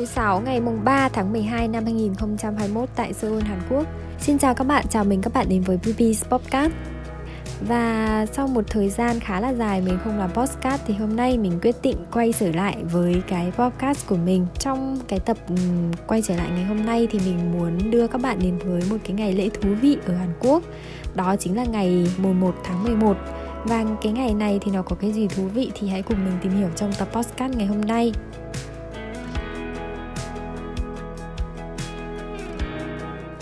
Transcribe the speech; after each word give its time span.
thứ 0.00 0.06
sáu 0.06 0.40
ngày 0.40 0.60
mùng 0.60 0.84
3 0.84 1.08
tháng 1.08 1.32
12 1.32 1.68
năm 1.68 1.84
2021 1.84 2.88
tại 2.96 3.12
Seoul, 3.12 3.42
Hàn 3.42 3.60
Quốc. 3.70 3.86
Xin 4.20 4.38
chào 4.38 4.54
các 4.54 4.64
bạn, 4.64 4.84
chào 4.90 5.04
mừng 5.04 5.22
các 5.22 5.32
bạn 5.32 5.46
đến 5.48 5.62
với 5.62 5.78
BB's 5.82 6.28
Podcast. 6.28 6.72
Và 7.60 8.26
sau 8.32 8.48
một 8.48 8.64
thời 8.68 8.88
gian 8.88 9.20
khá 9.20 9.40
là 9.40 9.54
dài 9.54 9.80
mình 9.80 9.98
không 10.04 10.18
làm 10.18 10.30
podcast 10.30 10.82
thì 10.86 10.94
hôm 10.94 11.16
nay 11.16 11.38
mình 11.38 11.58
quyết 11.62 11.76
định 11.82 11.96
quay 12.12 12.34
trở 12.38 12.50
lại 12.52 12.76
với 12.92 13.22
cái 13.28 13.52
podcast 13.58 14.06
của 14.06 14.16
mình. 14.16 14.46
Trong 14.58 14.98
cái 15.08 15.20
tập 15.20 15.36
ừ, 15.48 15.54
quay 16.06 16.22
trở 16.22 16.36
lại 16.36 16.48
ngày 16.54 16.64
hôm 16.64 16.86
nay 16.86 17.08
thì 17.10 17.18
mình 17.18 17.52
muốn 17.52 17.90
đưa 17.90 18.06
các 18.06 18.20
bạn 18.20 18.38
đến 18.42 18.58
với 18.58 18.82
một 18.90 18.96
cái 19.04 19.12
ngày 19.12 19.32
lễ 19.32 19.48
thú 19.48 19.68
vị 19.80 19.96
ở 20.06 20.14
Hàn 20.14 20.32
Quốc. 20.40 20.62
Đó 21.14 21.36
chính 21.36 21.56
là 21.56 21.64
ngày 21.64 22.06
mùng 22.18 22.40
1 22.40 22.54
tháng 22.64 22.84
11 22.84 23.16
và 23.64 23.84
cái 24.02 24.12
ngày 24.12 24.34
này 24.34 24.58
thì 24.62 24.70
nó 24.72 24.82
có 24.82 24.96
cái 25.00 25.12
gì 25.12 25.28
thú 25.28 25.42
vị 25.54 25.70
thì 25.74 25.88
hãy 25.88 26.02
cùng 26.02 26.24
mình 26.24 26.34
tìm 26.42 26.52
hiểu 26.52 26.68
trong 26.76 26.92
tập 26.98 27.08
podcast 27.12 27.56
ngày 27.56 27.66
hôm 27.66 27.80
nay. 27.80 28.12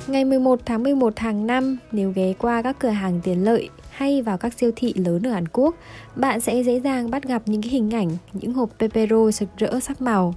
Ngày 0.08 0.24
11 0.24 0.60
tháng 0.66 0.82
11 0.82 1.18
hàng 1.18 1.46
năm, 1.46 1.76
nếu 1.92 2.12
ghé 2.14 2.32
qua 2.38 2.62
các 2.62 2.76
cửa 2.78 2.88
hàng 2.88 3.20
tiện 3.24 3.44
lợi 3.44 3.68
hay 3.90 4.22
vào 4.22 4.38
các 4.38 4.52
siêu 4.58 4.70
thị 4.76 4.94
lớn 4.96 5.26
ở 5.26 5.30
Hàn 5.30 5.48
Quốc, 5.48 5.74
bạn 6.16 6.40
sẽ 6.40 6.62
dễ 6.62 6.80
dàng 6.80 7.10
bắt 7.10 7.24
gặp 7.24 7.42
những 7.46 7.62
cái 7.62 7.70
hình 7.70 7.94
ảnh, 7.94 8.08
những 8.32 8.52
hộp 8.52 8.70
pepero 8.78 9.30
rực 9.30 9.48
rỡ 9.58 9.80
sắc 9.80 10.02
màu. 10.02 10.34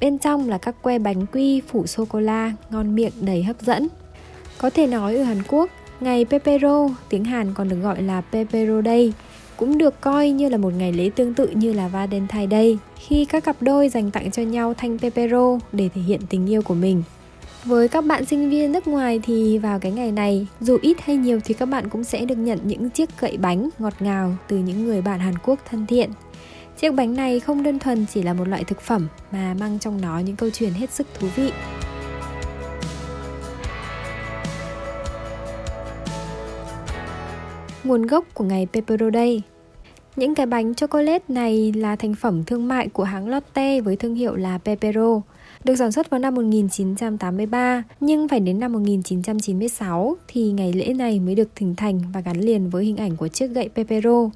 Bên 0.00 0.18
trong 0.18 0.48
là 0.48 0.58
các 0.58 0.82
que 0.82 0.98
bánh 0.98 1.26
quy 1.32 1.60
phủ 1.60 1.86
sô-cô-la, 1.86 2.52
ngon 2.70 2.94
miệng 2.94 3.12
đầy 3.20 3.42
hấp 3.42 3.60
dẫn. 3.60 3.88
Có 4.58 4.70
thể 4.70 4.86
nói 4.86 5.16
ở 5.16 5.22
Hàn 5.22 5.42
Quốc, 5.48 5.70
ngày 6.00 6.24
pepero, 6.24 6.88
tiếng 7.08 7.24
Hàn 7.24 7.54
còn 7.54 7.68
được 7.68 7.78
gọi 7.82 8.02
là 8.02 8.20
pepero 8.20 8.82
day, 8.82 9.12
cũng 9.56 9.78
được 9.78 10.00
coi 10.00 10.30
như 10.30 10.48
là 10.48 10.56
một 10.56 10.72
ngày 10.78 10.92
lễ 10.92 11.10
tương 11.16 11.34
tự 11.34 11.48
như 11.48 11.72
là 11.72 11.88
Valentine 11.88 12.46
Day, 12.50 12.78
khi 12.96 13.24
các 13.24 13.44
cặp 13.44 13.56
đôi 13.60 13.88
dành 13.88 14.10
tặng 14.10 14.30
cho 14.30 14.42
nhau 14.42 14.74
thanh 14.74 14.98
pepero 14.98 15.58
để 15.72 15.88
thể 15.94 16.00
hiện 16.00 16.20
tình 16.28 16.50
yêu 16.50 16.62
của 16.62 16.74
mình. 16.74 17.02
Với 17.64 17.88
các 17.88 18.04
bạn 18.04 18.24
sinh 18.24 18.50
viên 18.50 18.72
nước 18.72 18.88
ngoài 18.88 19.20
thì 19.22 19.58
vào 19.58 19.78
cái 19.78 19.92
ngày 19.92 20.12
này, 20.12 20.46
dù 20.60 20.78
ít 20.82 20.96
hay 21.00 21.16
nhiều 21.16 21.40
thì 21.44 21.54
các 21.54 21.66
bạn 21.66 21.88
cũng 21.88 22.04
sẽ 22.04 22.24
được 22.24 22.34
nhận 22.34 22.58
những 22.64 22.90
chiếc 22.90 23.10
cậy 23.16 23.36
bánh 23.36 23.68
ngọt 23.78 23.92
ngào 24.00 24.36
từ 24.48 24.56
những 24.56 24.84
người 24.84 25.02
bạn 25.02 25.20
Hàn 25.20 25.38
Quốc 25.38 25.58
thân 25.70 25.86
thiện. 25.86 26.10
Chiếc 26.76 26.94
bánh 26.94 27.14
này 27.14 27.40
không 27.40 27.62
đơn 27.62 27.78
thuần 27.78 28.06
chỉ 28.06 28.22
là 28.22 28.34
một 28.34 28.48
loại 28.48 28.64
thực 28.64 28.80
phẩm 28.80 29.08
mà 29.30 29.54
mang 29.60 29.78
trong 29.78 30.00
nó 30.00 30.18
những 30.18 30.36
câu 30.36 30.50
chuyện 30.50 30.72
hết 30.72 30.90
sức 30.90 31.06
thú 31.18 31.28
vị. 31.36 31.52
Nguồn 37.84 38.06
gốc 38.06 38.24
của 38.34 38.44
ngày 38.44 38.66
Pepero 38.72 39.10
Day 39.10 39.42
Những 40.16 40.34
cái 40.34 40.46
bánh 40.46 40.74
chocolate 40.74 41.24
này 41.28 41.72
là 41.76 41.96
thành 41.96 42.14
phẩm 42.14 42.44
thương 42.44 42.68
mại 42.68 42.88
của 42.88 43.04
hãng 43.04 43.28
Lotte 43.28 43.80
với 43.80 43.96
thương 43.96 44.14
hiệu 44.14 44.34
là 44.34 44.58
Pepero 44.58 45.20
được 45.64 45.76
sản 45.76 45.92
xuất 45.92 46.10
vào 46.10 46.20
năm 46.20 46.34
1983, 46.34 47.82
nhưng 48.00 48.28
phải 48.28 48.40
đến 48.40 48.60
năm 48.60 48.72
1996 48.72 50.16
thì 50.28 50.52
ngày 50.52 50.72
lễ 50.72 50.94
này 50.94 51.20
mới 51.20 51.34
được 51.34 51.58
hình 51.58 51.74
thành 51.74 52.00
và 52.12 52.20
gắn 52.20 52.40
liền 52.40 52.70
với 52.70 52.84
hình 52.84 52.96
ảnh 52.96 53.16
của 53.16 53.28
chiếc 53.28 53.46
gậy 53.46 53.68
Pepero. 53.74 54.30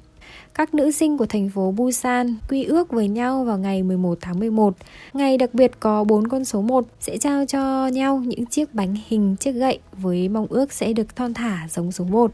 Các 0.53 0.73
nữ 0.73 0.91
sinh 0.91 1.17
của 1.17 1.25
thành 1.25 1.49
phố 1.49 1.71
Busan 1.71 2.35
quy 2.49 2.63
ước 2.63 2.91
với 2.91 3.07
nhau 3.07 3.43
vào 3.43 3.57
ngày 3.57 3.83
11 3.83 4.17
tháng 4.21 4.39
11. 4.39 4.75
Ngày 5.13 5.37
đặc 5.37 5.53
biệt 5.53 5.71
có 5.79 6.03
4 6.03 6.27
con 6.27 6.45
số 6.45 6.61
1 6.61 6.85
sẽ 6.99 7.17
trao 7.17 7.45
cho 7.45 7.87
nhau 7.87 8.23
những 8.25 8.45
chiếc 8.45 8.73
bánh 8.73 8.95
hình 9.07 9.35
chiếc 9.39 9.51
gậy 9.51 9.79
với 9.93 10.29
mong 10.29 10.47
ước 10.49 10.73
sẽ 10.73 10.93
được 10.93 11.15
thon 11.15 11.33
thả 11.33 11.67
giống 11.71 11.91
số 11.91 12.05
1. 12.05 12.31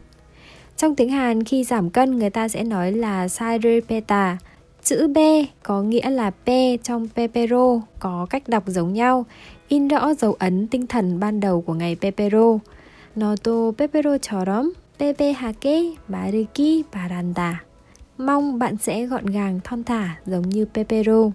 Trong 0.76 0.94
tiếng 0.94 1.08
Hàn 1.08 1.44
khi 1.44 1.64
giảm 1.64 1.90
cân 1.90 2.18
người 2.18 2.30
ta 2.30 2.48
sẽ 2.48 2.64
nói 2.64 2.92
là 2.92 3.28
sairepeta, 3.28 3.88
Peta 3.88 4.38
Chữ 4.86 5.08
B 5.08 5.18
có 5.62 5.82
nghĩa 5.82 6.10
là 6.10 6.30
P 6.30 6.48
trong 6.82 7.08
Pepero 7.14 7.80
có 7.98 8.26
cách 8.30 8.48
đọc 8.48 8.62
giống 8.66 8.92
nhau, 8.92 9.26
in 9.68 9.88
rõ 9.88 10.14
dấu 10.14 10.32
ấn 10.32 10.66
tinh 10.66 10.86
thần 10.86 11.20
ban 11.20 11.40
đầu 11.40 11.60
của 11.60 11.74
ngày 11.74 11.96
Pepero. 12.00 12.58
Noto 13.20 13.52
Pepero처럼 13.78 14.72
Pepehake 14.98 15.82
Bariki 16.08 16.84
Baranda. 16.94 17.62
Mong 18.18 18.58
bạn 18.58 18.76
sẽ 18.76 19.06
gọn 19.06 19.26
gàng 19.26 19.60
thon 19.64 19.84
thả 19.84 20.16
giống 20.26 20.48
như 20.48 20.66
Pepero. 20.74 21.30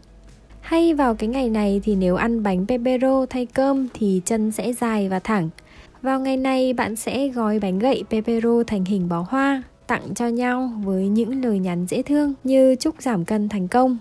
Hay 0.62 0.94
vào 0.94 1.16
cái 1.16 1.30
ngày 1.30 1.50
này 1.50 1.82
thì 1.84 1.96
nếu 1.96 2.16
ăn 2.16 2.44
bánh 2.44 2.66
pepero 2.68 3.26
thay 3.30 3.46
cơm 3.46 3.88
thì 3.94 4.22
chân 4.26 4.52
sẽ 4.52 4.74
dài 4.74 5.10
và 5.10 5.20
thẳng. 5.20 5.50
Vào 6.02 6.20
ngày 6.20 6.38
này 6.38 6.74
bạn 6.74 6.96
sẽ 6.96 7.28
gói 7.28 7.60
bánh 7.60 7.80
gậy 7.80 8.04
pepero 8.10 8.64
thành 8.68 8.86
hình 8.86 9.10
bó 9.10 9.26
hoa 9.30 9.64
tặng 9.92 10.14
cho 10.16 10.28
nhau 10.28 10.72
với 10.84 11.08
những 11.08 11.44
lời 11.44 11.60
nhắn 11.60 11.86
dễ 11.90 12.02
thương 12.02 12.34
như 12.44 12.76
chúc 12.76 13.02
giảm 13.02 13.26
cân 13.26 13.50
thành 13.50 13.68
công. 13.68 13.98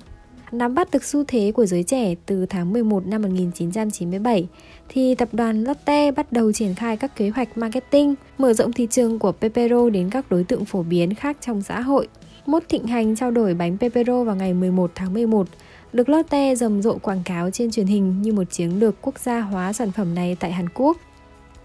Nắm 0.53 0.75
bắt 0.75 0.91
được 0.91 1.05
xu 1.05 1.25
thế 1.25 1.53
của 1.55 1.67
giới 1.67 1.83
trẻ 1.83 2.15
từ 2.27 2.47
tháng 2.47 2.73
11 2.73 3.07
năm 3.07 3.23
1997 3.23 4.47
thì 4.89 5.15
tập 5.15 5.29
đoàn 5.33 5.65
Lotte 5.65 6.11
bắt 6.11 6.33
đầu 6.33 6.53
triển 6.53 6.75
khai 6.75 6.97
các 6.97 7.17
kế 7.17 7.29
hoạch 7.29 7.59
marketing, 7.59 8.15
mở 8.39 8.53
rộng 8.53 8.73
thị 8.73 8.87
trường 8.91 9.19
của 9.19 9.33
Pepero 9.33 9.91
đến 9.91 10.11
các 10.11 10.31
đối 10.31 10.45
tượng 10.45 10.65
phổ 10.65 10.83
biến 10.83 11.15
khác 11.15 11.37
trong 11.41 11.63
xã 11.63 11.81
hội. 11.81 12.09
Mốt 12.47 12.63
thịnh 12.69 12.87
hành 12.87 13.17
trao 13.17 13.31
đổi 13.31 13.55
bánh 13.55 13.79
Pepero 13.79 14.25
vào 14.25 14.37
ngày 14.37 14.55
11 14.55 14.91
tháng 14.95 15.15
11 15.15 15.47
được 15.93 16.09
Lotte 16.09 16.55
rầm 16.55 16.83
rộ 16.83 16.99
quảng 16.99 17.23
cáo 17.25 17.51
trên 17.51 17.71
truyền 17.71 17.87
hình 17.87 18.23
như 18.23 18.33
một 18.33 18.45
chiến 18.51 18.81
lược 18.81 18.95
quốc 19.03 19.19
gia 19.19 19.41
hóa 19.41 19.73
sản 19.73 19.93
phẩm 19.93 20.15
này 20.15 20.37
tại 20.41 20.53
Hàn 20.53 20.69
Quốc. 20.75 20.97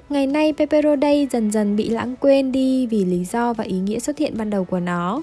Ngày 0.10 0.28
nay 0.28 0.54
Pepero 0.58 0.96
Day 1.02 1.28
dần 1.32 1.52
dần 1.52 1.76
bị 1.76 1.90
lãng 1.90 2.16
quên 2.20 2.52
đi 2.52 2.88
vì 2.88 3.06
lý 3.06 3.26
do 3.26 3.54
và 3.54 3.64
ý 3.64 3.80
nghĩa 3.80 4.00
xuất 4.00 4.18
hiện 4.18 4.38
ban 4.38 4.50
đầu 4.50 4.66
của 4.66 4.80
nó. 4.80 5.22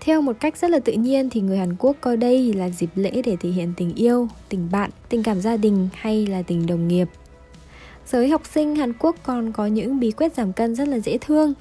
Theo 0.00 0.20
một 0.20 0.36
cách 0.40 0.56
rất 0.56 0.70
là 0.70 0.78
tự 0.78 0.92
nhiên 0.92 1.30
thì 1.30 1.40
người 1.40 1.58
Hàn 1.58 1.76
Quốc 1.78 1.96
coi 2.00 2.16
đây 2.16 2.52
là 2.52 2.70
dịp 2.70 2.90
lễ 2.94 3.22
để 3.24 3.36
thể 3.40 3.48
hiện 3.48 3.72
tình 3.76 3.94
yêu, 3.94 4.28
tình 4.48 4.68
bạn, 4.72 4.90
tình 5.08 5.22
cảm 5.22 5.40
gia 5.40 5.56
đình 5.56 5.88
hay 5.94 6.26
là 6.26 6.42
tình 6.42 6.66
đồng 6.66 6.88
nghiệp. 6.88 7.08
Giới 8.06 8.28
học 8.28 8.42
sinh 8.54 8.76
Hàn 8.76 8.92
Quốc 8.92 9.16
còn 9.22 9.52
có 9.52 9.66
những 9.66 10.00
bí 10.00 10.10
quyết 10.10 10.34
giảm 10.34 10.52
cân 10.52 10.74
rất 10.74 10.88
là 10.88 10.98
dễ 10.98 11.18
thương. 11.18 11.54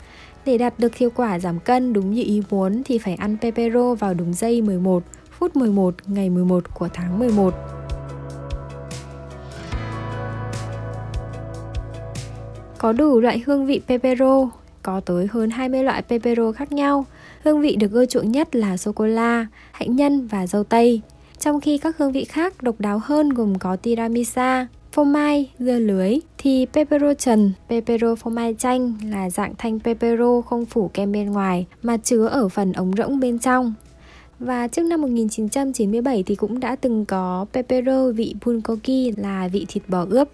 Để 0.46 0.58
đạt 0.58 0.80
được 0.80 0.96
hiệu 0.96 1.10
quả 1.16 1.40
giảm 1.40 1.60
cân 1.60 1.94
đúng 1.94 2.12
như 2.14 2.24
ý 2.24 2.42
muốn 2.50 2.81
thì 2.86 2.98
phải 2.98 3.16
ăn 3.16 3.38
pepero 3.42 3.94
vào 3.94 4.14
đúng 4.14 4.34
giây 4.34 4.62
11, 4.62 5.04
phút 5.31 5.56
11, 5.56 5.96
ngày 6.08 6.30
11 6.30 6.74
của 6.74 6.90
tháng 6.94 7.20
11. 7.20 7.71
Có 12.81 12.92
đủ 12.92 13.19
loại 13.19 13.44
hương 13.46 13.66
vị 13.66 13.81
pepero, 13.88 14.50
có 14.84 15.00
tới 15.00 15.28
hơn 15.31 15.50
20 15.50 15.84
loại 15.84 16.02
pepero 16.02 16.52
khác 16.52 16.72
nhau. 16.72 17.06
Hương 17.44 17.62
vị 17.62 17.75
được 17.75 17.92
ưa 17.92 18.06
chuộng 18.06 18.31
nhất 18.31 18.56
là 18.56 18.78
sô-cô-la, 18.78 19.47
hạnh 19.72 19.96
nhân 19.96 20.28
và 20.28 20.47
dâu 20.47 20.64
tây. 20.64 21.02
Trong 21.40 21.62
khi 21.62 21.78
các 21.78 21.97
hương 21.97 22.12
vị 22.12 22.24
khác 22.24 22.64
độc 22.64 22.75
đáo 22.80 23.02
hơn 23.03 23.30
gồm 23.30 23.59
có 23.59 23.75
tiramisu, 23.75 24.42
phô 24.92 25.03
mai, 25.03 25.52
dưa 25.59 25.80
lưới 25.80 26.16
thì 26.38 26.66
pepero 26.74 27.14
trần, 27.14 27.52
pepero 27.69 28.16
phô 28.16 28.30
mai 28.30 28.56
chanh 28.59 28.94
là 29.06 29.30
dạng 29.30 29.53
thanh 29.58 29.80
pepero 29.80 30.42
không 30.42 30.66
phủ 30.66 30.90
kem 30.94 31.12
bên 31.12 31.31
ngoài 31.31 31.66
mà 31.84 31.98
chứa 31.98 32.28
ở 32.28 32.50
phần 32.50 32.74
ống 32.74 32.92
rỗng 32.98 33.19
bên 33.19 33.40
trong. 33.40 33.74
Và 34.40 34.68
trước 34.68 34.84
năm 34.84 35.02
1997 35.02 36.24
thì 36.24 36.36
cũng 36.36 36.59
đã 36.59 36.75
từng 36.75 37.06
có 37.06 37.46
pepero 37.53 38.12
vị 38.12 38.36
bulgogi 38.46 39.12
là 39.18 39.48
vị 39.48 39.66
thịt 39.69 39.84
bò 39.88 40.06
ướp. 40.09 40.28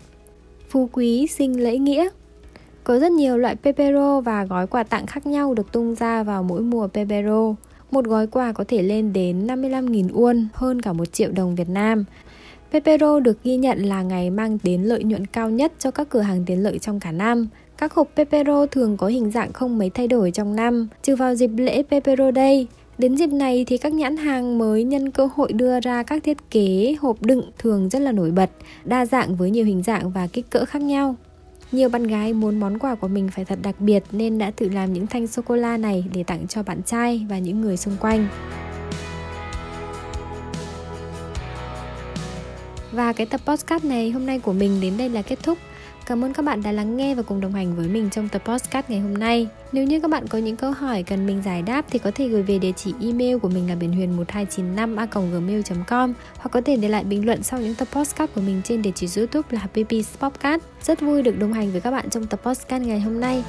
Phú 0.70 0.90
quý 0.92 1.28
sinh 1.28 1.64
lễ 1.64 1.78
nghĩa 1.78 2.10
có 2.88 3.00
rất 3.00 3.12
nhiều 3.12 3.38
loại 3.38 3.56
pepero 3.56 4.22
và 4.22 4.46
gói 4.46 4.68
quà 4.68 4.84
tặng 4.84 5.06
khác 5.06 5.28
nhau 5.28 5.54
được 5.54 5.72
tung 5.72 5.96
ra 5.96 6.24
vào 6.24 6.44
mỗi 6.44 6.62
mùa 6.62 6.88
pepero. 6.88 7.56
Một 7.92 8.06
gói 8.06 8.28
quà 8.28 8.52
có 8.52 8.64
thể 8.68 8.82
lên 8.82 9.14
đến 9.14 9.48
55.000 9.48 10.10
won, 10.10 10.46
hơn 10.54 10.82
cả 10.82 10.94
1 10.94 11.14
triệu 11.14 11.32
đồng 11.32 11.56
Việt 11.56 11.70
Nam. 11.70 12.06
Pepero 12.72 13.20
được 13.20 13.44
ghi 13.44 13.58
nhận 13.58 13.84
là 13.84 14.02
ngày 14.02 14.30
mang 14.30 14.58
đến 14.64 14.84
lợi 14.84 15.04
nhuận 15.04 15.26
cao 15.26 15.50
nhất 15.50 15.74
cho 15.80 15.92
các 15.92 16.10
cửa 16.10 16.22
hàng 16.22 16.44
tiện 16.46 16.64
lợi 16.64 16.80
trong 16.80 17.00
cả 17.00 17.12
năm. 17.12 17.48
Các 17.78 17.94
hộp 17.94 18.08
Pepero 18.16 18.66
thường 18.66 18.98
có 18.98 19.08
hình 19.08 19.32
dạng 19.32 19.54
không 19.54 19.78
mấy 19.78 19.90
thay 19.90 20.08
đổi 20.08 20.32
trong 20.32 20.56
năm, 20.56 20.88
trừ 21.04 21.16
vào 21.16 21.36
dịp 21.36 21.52
lễ 21.58 21.84
Pepero 21.90 22.32
Day. 22.32 22.68
Đến 22.98 23.18
dịp 23.18 23.30
này 23.30 23.66
thì 23.68 23.78
các 23.78 23.94
nhãn 23.94 24.18
hàng 24.18 24.58
mới 24.58 24.84
nhân 24.84 25.12
cơ 25.12 25.30
hội 25.36 25.54
đưa 25.54 25.80
ra 25.80 26.04
các 26.04 26.24
thiết 26.24 26.38
kế 26.52 26.96
hộp 27.00 27.22
đựng 27.22 27.52
thường 27.60 27.90
rất 27.90 28.00
là 28.00 28.12
nổi 28.12 28.32
bật, 28.32 28.50
đa 28.86 29.06
dạng 29.06 29.36
với 29.36 29.52
nhiều 29.52 29.66
hình 29.66 29.84
dạng 29.84 30.10
và 30.12 30.28
kích 30.34 30.50
cỡ 30.50 30.66
khác 30.66 30.82
nhau. 30.82 31.16
Nhiều 31.72 31.90
bạn 31.90 32.04
gái 32.04 32.34
muốn 32.34 32.60
món 32.60 32.80
quà 32.80 32.96
của 32.96 33.08
mình 33.08 33.30
phải 33.32 33.46
thật 33.46 33.60
đặc 33.62 33.76
biệt 33.80 34.04
nên 34.12 34.38
đã 34.38 34.52
tự 34.52 34.70
làm 34.70 34.94
những 34.94 35.08
thanh 35.08 35.28
sô-cô-la 35.28 35.78
này 35.78 36.06
để 36.14 36.24
tặng 36.24 36.48
cho 36.48 36.64
bạn 36.64 36.84
trai 36.84 37.26
và 37.30 37.40
những 37.40 37.62
người 37.62 37.78
xung 37.78 37.98
quanh. 37.98 38.28
Và 42.92 43.14
cái 43.14 43.28
tập 43.28 43.42
podcast 43.46 43.84
này 43.84 44.12
hôm 44.12 44.26
nay 44.26 44.40
của 44.40 44.54
mình 44.54 44.82
đến 44.82 44.98
đây 44.98 45.10
là 45.10 45.22
kết 45.22 45.40
thúc. 45.44 45.58
Cảm 46.08 46.24
ơn 46.24 46.34
các 46.34 46.46
bạn 46.46 46.64
đã 46.64 46.72
lắng 46.72 46.98
nghe 46.98 47.16
và 47.16 47.24
cùng 47.24 47.42
đồng 47.42 47.54
hành 47.54 47.76
với 47.76 47.88
mình 47.88 48.10
trong 48.10 48.30
tập 48.30 48.42
podcast 48.46 48.90
ngày 48.90 49.00
hôm 49.00 49.14
nay. 49.14 49.48
Nếu 49.72 49.84
như 49.84 50.00
các 50.00 50.12
bạn 50.12 50.28
có 50.28 50.38
những 50.38 50.56
câu 50.56 50.72
hỏi 50.72 51.04
cần 51.04 51.28
mình 51.28 51.42
giải 51.46 51.62
đáp 51.62 51.86
thì 51.90 52.00
có 52.00 52.12
thể 52.16 52.28
gửi 52.28 52.44
về 52.44 52.60
địa 52.60 52.72
chỉ 52.76 52.94
email 53.02 53.38
của 53.38 53.50
mình 53.50 53.70
là 53.70 53.76
biển 53.76 53.94
huyền 53.94 54.18
1295 54.18 54.96
a 54.96 55.06
gmail.com 55.06 56.14
hoặc 56.38 56.50
có 56.52 56.62
thể 56.62 56.76
để 56.76 56.90
lại 56.90 57.04
bình 57.04 57.26
luận 57.26 57.44
sau 57.44 57.60
những 57.62 57.76
tập 57.76 57.88
podcast 57.92 58.32
của 58.36 58.42
mình 58.42 58.62
trên 58.66 58.82
địa 58.82 58.92
chỉ 58.96 59.08
youtube 59.18 59.48
là 59.52 59.68
PP 59.68 60.20
Podcast. 60.20 60.62
Rất 60.84 61.02
vui 61.02 61.22
được 61.22 61.40
đồng 61.40 61.54
hành 61.54 61.72
với 61.72 61.82
các 61.82 61.92
bạn 61.92 62.10
trong 62.10 62.28
tập 62.28 62.40
podcast 62.44 62.84
ngày 62.84 63.00
hôm 63.00 63.20
nay. 63.20 63.44